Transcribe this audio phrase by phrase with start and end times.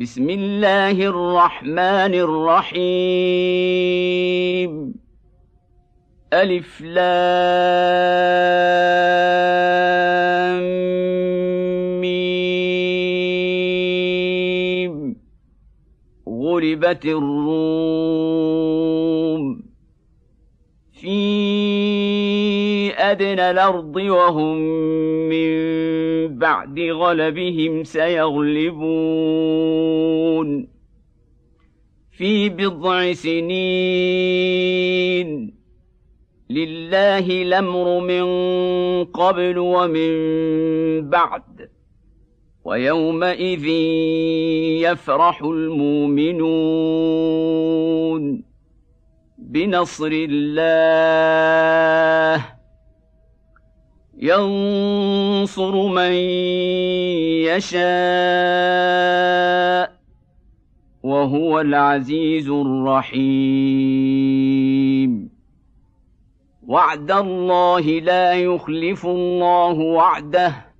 [0.00, 2.80] بسم الله الرحمن الرحيم.
[6.32, 7.00] ألف لام
[12.00, 13.16] ميم.
[16.28, 18.40] غلبت الروم.
[21.00, 21.12] في
[22.96, 24.58] أدنى الأرض وهم
[25.28, 25.50] من
[26.38, 29.30] بعد غلبهم سيغلبون.
[32.10, 33.60] في بضع سنين.
[36.50, 38.24] لله الأمر من
[39.04, 40.10] قبل ومن
[41.10, 41.70] بعد.
[42.64, 43.66] ويومئذ
[44.84, 46.44] يفرح المؤمنون.
[49.38, 50.60] بنصر الله.
[54.22, 56.12] ينصر من
[57.48, 57.80] يشاء
[61.02, 63.20] وهو العزيز الرحيم.
[66.66, 70.70] وعد الله لا يخلف الله وعده.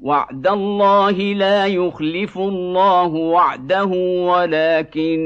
[0.00, 3.84] وعد الله لا يخلف الله وعده
[4.32, 5.20] ولكن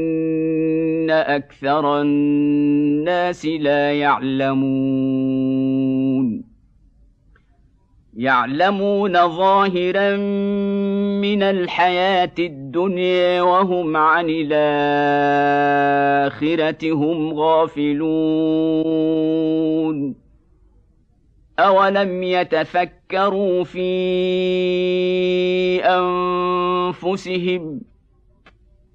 [1.11, 5.34] أكثر الناس لا يعلمون.
[8.17, 10.17] يعلمون ظاهرا
[11.21, 14.55] من الحياة الدنيا وهم عن الآخرة
[16.93, 18.15] هم غافلون.
[21.59, 23.85] أولم يتفكروا في
[25.85, 27.81] أنفسهم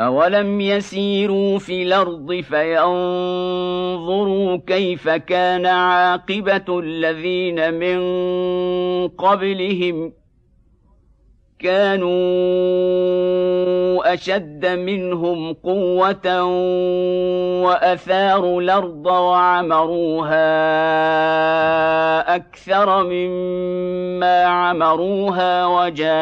[0.00, 3.96] اولم يسيروا في الأرض فينظروا
[4.66, 7.98] كيف كان عاقبه الذين من
[9.08, 10.12] قبلهم
[11.58, 12.14] كانوا
[14.14, 16.42] أشد منهم قوة
[17.64, 20.44] وأثاروا الأرض وعمروها
[22.36, 26.14] أكثر مما عمروها وجاءتهم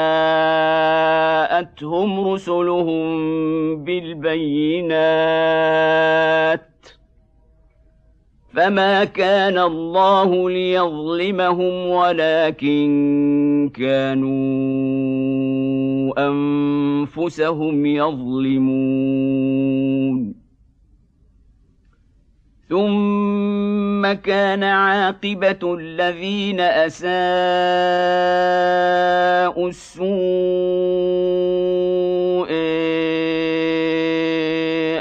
[2.33, 3.05] رسلهم
[3.85, 5.43] بالبينات
[8.55, 14.33] فما كان الله ليظلمهم ولكن كانوا
[16.29, 19.13] انفسهم يظلمون
[22.69, 27.09] ثم كان عاقبه الذين اساءوا
[29.69, 30.13] السوء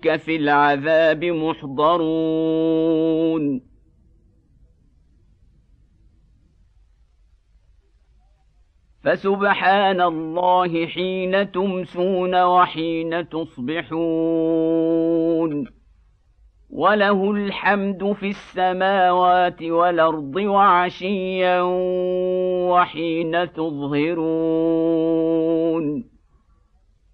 [0.00, 2.92] في العذاب محضرون
[9.04, 14.62] فسبحان الله حين تمسون وحين تصبحون
[16.70, 21.60] وله الحمد في السماوات والارض وعشيا
[22.70, 24.92] وحين تظهرون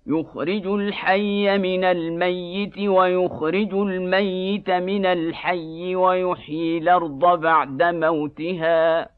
[0.08, 9.08] يخرج الحي من الميت ويخرج الميت من الحي ويحيي الأرض بعد موتها.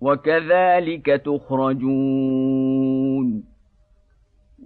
[0.00, 2.51] وكذلك تخرجون.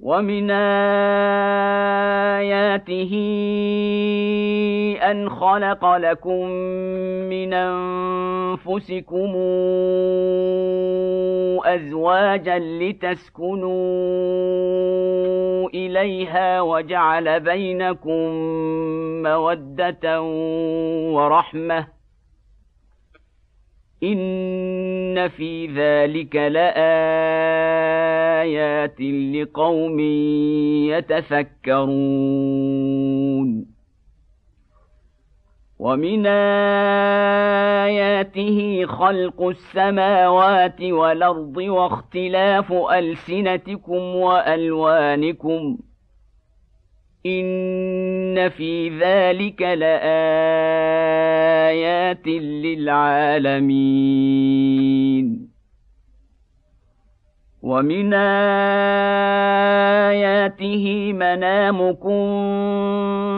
[0.00, 0.50] ومن
[2.40, 3.12] اياته
[5.10, 6.46] ان خلق لكم
[7.30, 9.32] من انفسكم
[11.64, 13.66] ازواجا لتسكنوا
[15.68, 18.30] اليها وجعل بينكم
[19.22, 20.22] موده
[21.12, 21.95] ورحمه
[24.02, 26.76] ان في ذلك لايات
[29.34, 30.00] لقوم
[32.36, 33.66] يتفكرون
[35.78, 36.26] ومن
[37.86, 45.78] اياته خلق السماوات والارض واختلاف السنتكم والوانكم
[47.26, 50.06] ان في ذلك لايات
[52.66, 54.16] للعالمين
[57.62, 58.14] ومن
[60.06, 62.26] اياته منامكم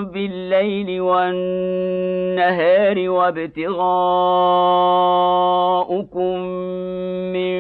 [0.05, 1.89] بالليل والنهار
[3.11, 3.99] وابتغاؤكم
[7.33, 7.59] من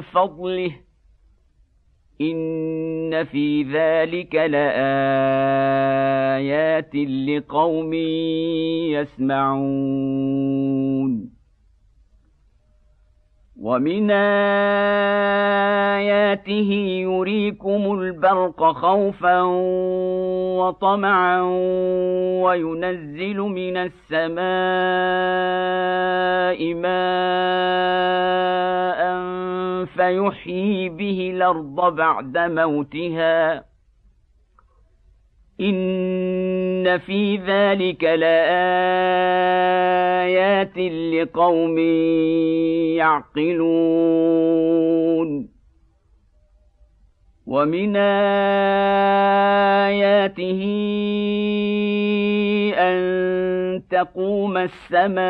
[0.00, 0.70] فضله
[2.20, 4.60] ان في ذلك لايات
[7.28, 7.94] لقوم
[8.92, 10.60] يسمعون.
[13.60, 14.10] ومن
[16.00, 16.70] اياته
[17.02, 19.42] يريكم البرق خوفا
[20.60, 21.40] وطمعا
[22.42, 24.40] وينزل من السماء
[26.74, 28.20] ماء
[30.00, 33.64] فيحيي به الأرض بعد موتها.
[35.60, 38.38] إن في ذلك لآيات
[41.14, 41.78] لقوم
[42.98, 43.90] يعقلون.
[47.46, 48.30] ومن آياته
[52.78, 55.20] أن تقوم السماء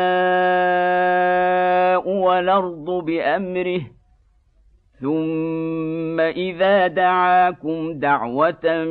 [2.09, 4.00] والأرض بأمره.
[5.01, 8.85] ثم اذا دعاكم دعوه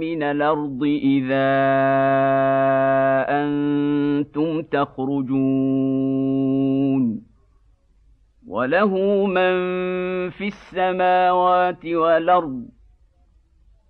[0.00, 1.48] من الأرض اذا
[3.28, 5.38] أنتم تخرجون
[8.46, 9.52] وله من
[10.30, 12.68] في السماوات والارض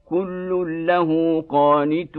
[0.06, 2.18] كل له قانتون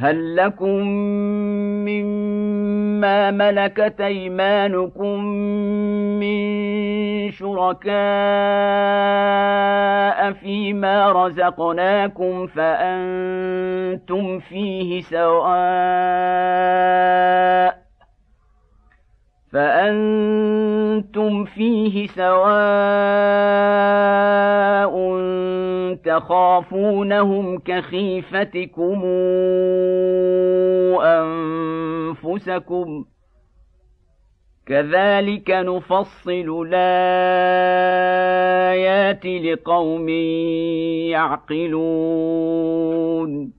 [0.00, 0.86] هل لكم
[1.88, 5.24] مما ملكت أيمانكم
[6.20, 6.38] من
[7.30, 7.92] شركاء
[10.32, 15.48] فيما رزقناكم فأنتم فيه سواء
[19.52, 22.48] فأنتم فيه سواء
[25.94, 29.04] تخافونهم كخيفتكم
[31.02, 33.04] أنفسكم
[34.66, 37.96] كذلك نفصل الآيات
[39.26, 40.08] لقوم
[42.18, 43.52] يعقلون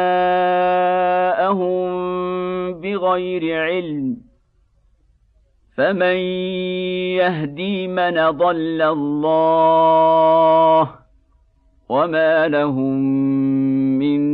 [2.81, 4.17] بغير علم.
[5.77, 6.15] فمن
[7.17, 10.89] يهدي من ضل الله
[11.89, 12.99] وما لهم
[13.99, 14.33] من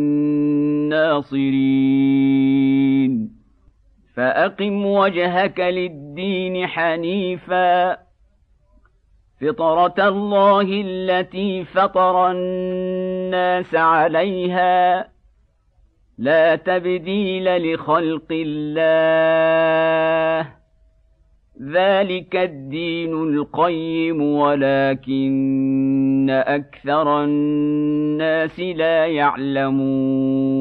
[0.90, 3.14] الناصرين
[4.16, 8.09] فأقم وجهك للدين حنيفا.
[9.42, 15.10] فطرة الله التي فطر الناس عليها.
[16.18, 20.50] لا تبديل لخلق الله.
[21.62, 30.60] ذلك الدين القيم ولكن أكثر الناس لا يعلمون.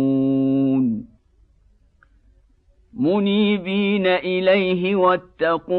[2.95, 5.79] منيبين إليه واتقوه.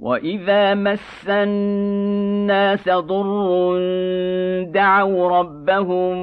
[0.00, 3.78] واذا مس الناس ضر
[4.62, 6.16] دعوا ربهم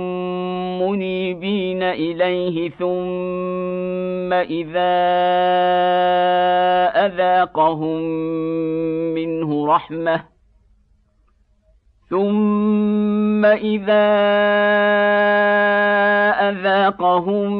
[0.81, 4.93] منيبين اليه ثم اذا
[7.05, 8.01] اذاقهم
[9.13, 10.23] منه رحمه
[12.09, 14.09] ثم اذا
[16.49, 17.53] اذاقهم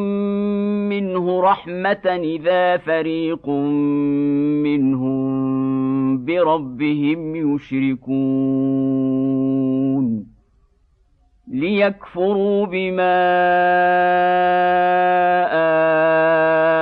[0.90, 3.50] منه رحمه اذا فريق
[4.64, 5.23] منهم
[6.26, 8.34] بربهم يشركون
[11.48, 13.24] ليكفروا بما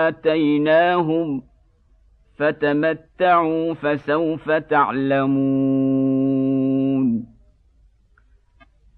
[0.08, 1.44] آتيناهم
[2.38, 6.21] فتمتعوا فسوف تعلمون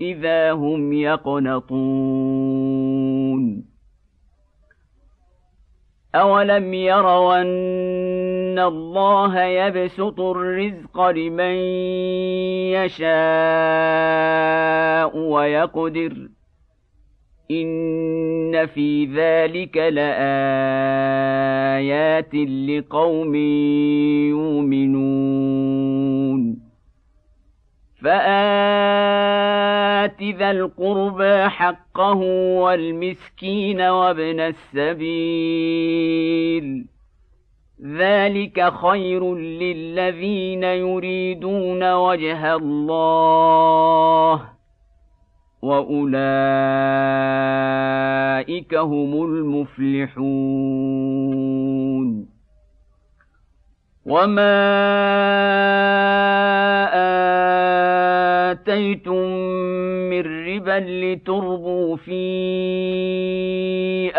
[0.00, 1.70] إذا هم يقنطون.
[6.14, 11.54] اولم يروا ان الله يبسط الرزق لمن
[12.74, 13.10] يشاء
[15.18, 16.28] ويقدر
[17.50, 20.24] ان في ذلك لايات
[22.34, 23.34] لقوم
[24.34, 25.90] يؤمنون.
[30.20, 32.18] فات ذا القربى حقه
[32.60, 34.40] والمسكين وابن
[34.76, 35.66] السبيل.
[37.84, 44.42] ذلك خير للذين يريدون وجه الله
[45.62, 46.04] وأولئك
[48.74, 50.30] هم المفلحون.
[54.06, 54.80] وما
[58.50, 59.26] آتيتم
[60.10, 62.20] من ربا لتربوا في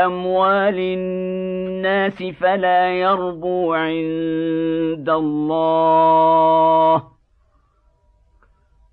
[0.06, 7.04] أموال الناس فلا يربو عند الله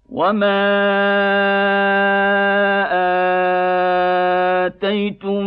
[0.09, 0.68] وما
[4.66, 5.47] آتيتم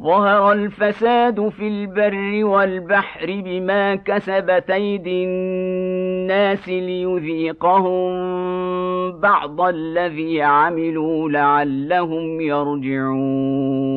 [0.00, 8.10] ظهر الفساد في البر والبحر بما كسبت أيدي الناس ليذيقهم
[9.20, 13.96] بعض الذي عملوا لعلهم يرجعون.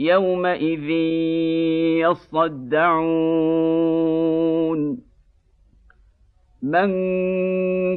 [0.00, 0.90] يومئذ
[3.20, 4.80] يصدعون
[6.62, 6.90] من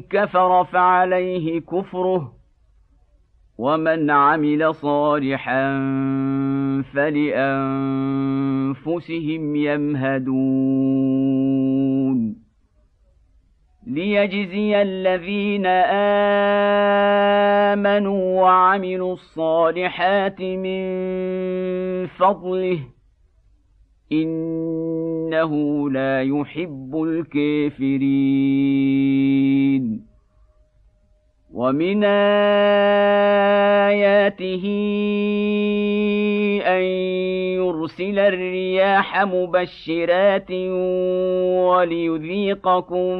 [0.01, 2.33] كفر فعليه كفره
[3.57, 5.63] ومن عمل صالحا
[6.93, 7.55] فلانفسهم
[9.55, 10.43] يمهدون
[13.87, 15.65] ليجزي الذين
[17.73, 20.83] امنوا وعملوا الصالحات من
[22.07, 22.79] فضله
[24.11, 27.93] انه لا يحب الكافرين
[31.53, 32.03] ومن
[33.93, 34.63] آياته
[36.65, 36.83] أن
[37.61, 40.51] يرسل الرياح مبشرات
[41.69, 43.17] وليذيقكم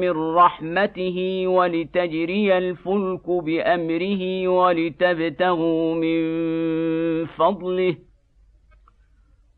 [0.00, 6.20] من رحمته ولتجري الفلك بأمره ولتبتغوا من
[7.26, 7.96] فضله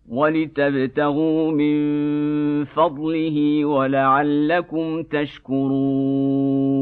[0.09, 1.75] ولتبتغوا من
[2.65, 6.82] فضله ولعلكم تشكرون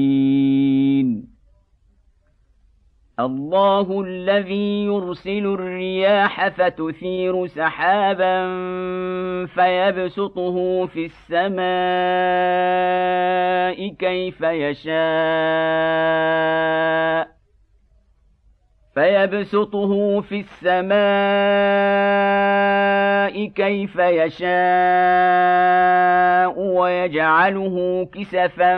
[3.19, 8.47] الله الذي يرسل الرياح فتثير سحابا
[9.45, 11.61] فيبسطه في السماء
[13.87, 14.91] كيف يشاء.
[18.93, 20.91] فيبسطه في السماء
[23.45, 24.51] كيف يشاء
[26.59, 28.75] ويجعله كسفا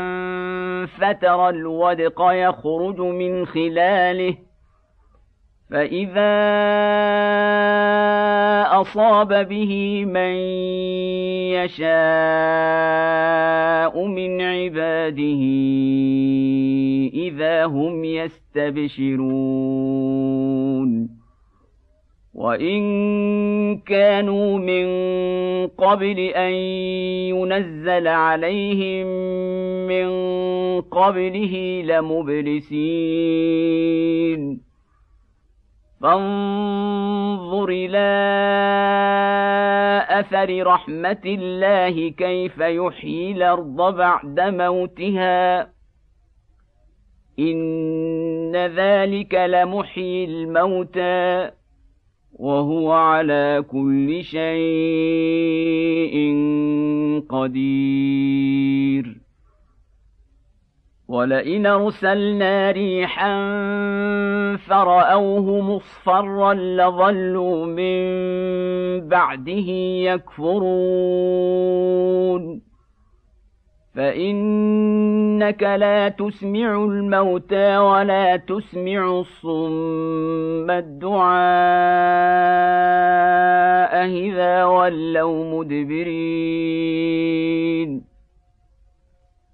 [0.86, 4.36] فترى الودق يخرج من خلاله
[5.70, 6.34] فاذا
[8.82, 10.36] اصاب به من
[11.64, 11.94] يشاء
[14.06, 15.44] من عباده
[17.14, 19.54] اذا هم يستبشرون
[22.34, 24.88] وان كانوا من
[25.68, 26.54] قبل ان
[27.34, 29.08] ينزل عليهم
[29.88, 30.12] من
[30.82, 33.14] قبله لمبلسين
[36.04, 38.10] فانظر إلى
[40.10, 45.70] أثر رحمة الله كيف يحيي الأرض بعد موتها.
[47.40, 51.52] إن ذلك لمحيي الموتى
[52.34, 54.54] وهو على كل شيء
[57.30, 59.23] قدير.
[61.14, 63.36] ولئن أرسلنا ريحا
[64.58, 68.04] فرأوه مصفرا لظلوا من
[69.08, 69.70] بعده
[70.10, 71.14] يكفرون.
[73.96, 81.34] فإنك لا تسمع الموتى ولا تسمع الصم الدعاء
[84.06, 86.14] إذا ولوا مدبرين.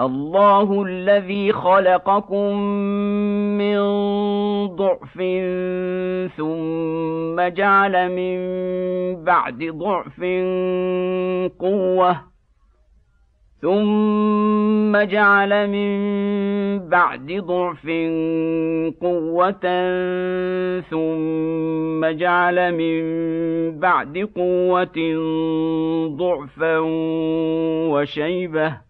[0.00, 2.56] الله الذي خلقكم
[3.58, 3.78] من
[4.66, 5.14] ضعف
[6.36, 8.38] ثم جعل من
[9.24, 10.20] بعد ضعف
[11.58, 12.16] قوة
[13.62, 15.98] ثم جعل من
[16.88, 17.86] بعد ضعف
[19.00, 19.66] قوة
[20.80, 23.00] ثم جعل من
[23.80, 24.98] بعد قوة
[26.16, 26.78] ضعفا
[27.92, 28.89] وشيبة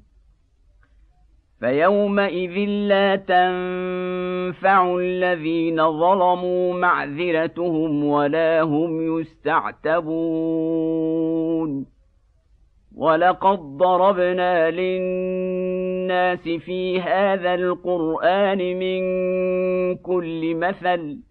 [1.61, 10.41] فيومئذ لا تنفع الذين ظلموا معذرتهم ولا هم يستعتبون.
[12.97, 19.01] ولقد ضربنا للناس في هذا القرآن من
[19.95, 21.30] كل مثل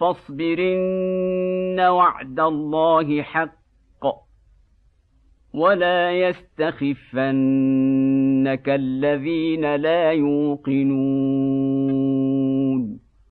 [0.00, 3.60] فاصبرن وعد الله حق
[5.54, 7.18] ولا يستخفنك
[8.68, 11.49] الذين لا يوقنون